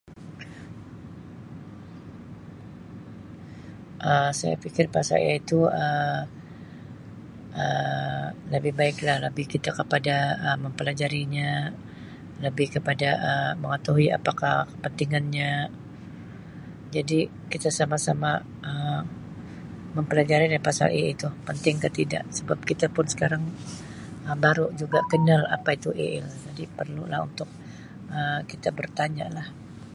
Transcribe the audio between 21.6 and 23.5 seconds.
ka tidak, sebab kita sekarang